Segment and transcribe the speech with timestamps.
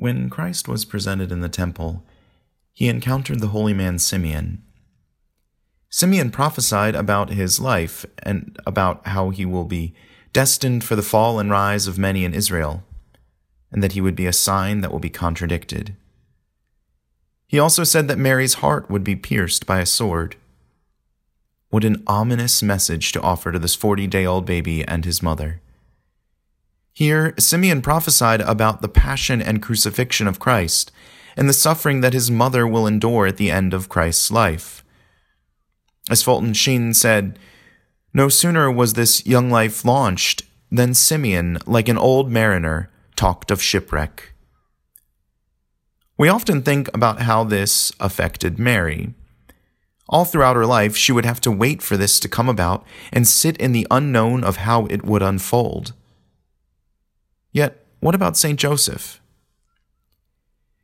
[0.00, 2.02] When Christ was presented in the temple,
[2.72, 4.62] he encountered the holy man Simeon.
[5.90, 9.92] Simeon prophesied about his life and about how he will be
[10.32, 12.82] destined for the fall and rise of many in Israel,
[13.70, 15.94] and that he would be a sign that will be contradicted.
[17.46, 20.36] He also said that Mary's heart would be pierced by a sword.
[21.68, 25.60] What an ominous message to offer to this 40 day old baby and his mother.
[26.92, 30.92] Here, Simeon prophesied about the passion and crucifixion of Christ
[31.36, 34.84] and the suffering that his mother will endure at the end of Christ's life.
[36.10, 37.38] As Fulton Sheen said,
[38.12, 43.62] no sooner was this young life launched than Simeon, like an old mariner, talked of
[43.62, 44.32] shipwreck.
[46.18, 49.14] We often think about how this affected Mary.
[50.08, 53.26] All throughout her life, she would have to wait for this to come about and
[53.26, 55.92] sit in the unknown of how it would unfold.
[57.52, 58.58] Yet, what about St.
[58.58, 59.20] Joseph?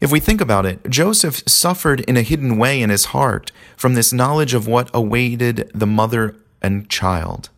[0.00, 3.94] If we think about it, Joseph suffered in a hidden way in his heart from
[3.94, 7.50] this knowledge of what awaited the mother and child.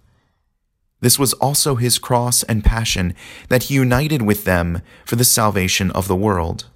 [1.00, 3.14] This was also his cross and passion
[3.48, 6.66] that he united with them for the salvation of the world.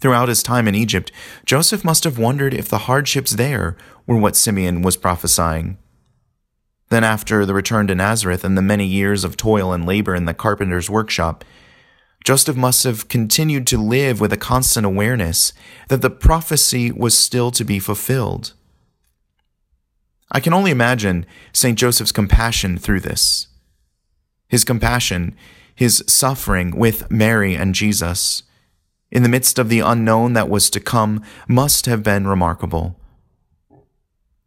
[0.00, 1.10] Throughout his time in Egypt,
[1.46, 5.78] Joseph must have wondered if the hardships there were what Simeon was prophesying.
[6.96, 10.24] Then, after the return to Nazareth and the many years of toil and labor in
[10.24, 11.44] the carpenter's workshop,
[12.24, 15.52] Joseph must have continued to live with a constant awareness
[15.88, 18.54] that the prophecy was still to be fulfilled.
[20.32, 21.78] I can only imagine St.
[21.78, 23.48] Joseph's compassion through this.
[24.48, 25.36] His compassion,
[25.74, 28.42] his suffering with Mary and Jesus,
[29.10, 32.98] in the midst of the unknown that was to come, must have been remarkable.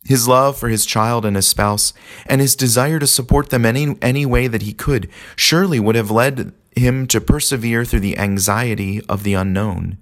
[0.04, 1.94] His love for his child and his spouse,
[2.26, 6.10] and his desire to support them any, any way that he could, surely would have
[6.10, 9.98] led him to persevere through the anxiety of the unknown.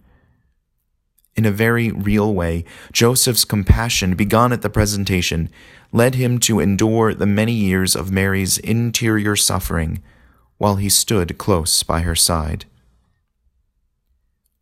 [1.35, 5.49] In a very real way, Joseph's compassion, begun at the presentation,
[5.91, 10.01] led him to endure the many years of Mary's interior suffering
[10.57, 12.65] while he stood close by her side.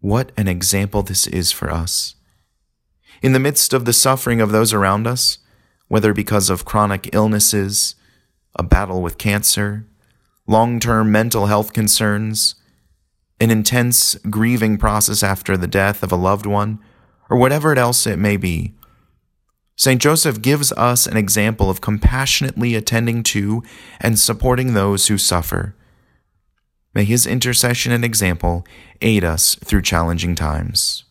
[0.01, 2.15] What an example this is for us.
[3.21, 5.39] In the midst of the suffering of those around us,
[5.87, 7.95] whether because of chronic illnesses,
[8.55, 9.85] a battle with cancer,
[10.47, 12.55] long term mental health concerns,
[13.39, 16.79] an intense grieving process after the death of a loved one,
[17.29, 18.73] or whatever else it may be.
[19.77, 20.01] St.
[20.01, 23.61] Joseph gives us an example of compassionately attending to
[23.99, 25.75] and supporting those who suffer.
[26.93, 28.65] May his intercession and example
[29.01, 31.03] aid us through challenging times.